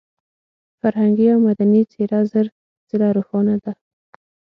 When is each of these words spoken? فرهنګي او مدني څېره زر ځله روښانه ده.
فرهنګي 0.79 1.27
او 1.33 1.39
مدني 1.47 1.81
څېره 1.91 2.19
زر 2.31 2.45
ځله 2.89 3.07
روښانه 3.17 3.55
ده. 3.63 3.71